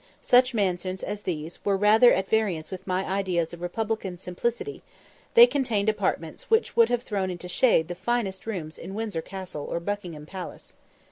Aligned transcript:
Such 0.23 0.55
mansions 0.55 1.03
as 1.03 1.21
these 1.21 1.63
were 1.63 1.77
rather 1.77 2.11
at 2.11 2.27
variance 2.27 2.71
with 2.71 2.87
my 2.87 3.05
ideas 3.05 3.53
of 3.53 3.61
republican 3.61 4.17
simplicity; 4.17 4.81
they 5.35 5.45
contained 5.45 5.89
apartments 5.89 6.49
which 6.49 6.75
would 6.75 6.89
have 6.89 7.03
thrown 7.03 7.29
into 7.29 7.45
the 7.45 7.49
shade 7.49 7.87
the 7.87 7.93
finest 7.93 8.47
rooms 8.47 8.79
in 8.79 8.95
Windsor 8.95 9.21
Castle 9.21 9.63
or 9.69 9.79
Buckingham 9.79 10.25
Palace. 10.25 10.75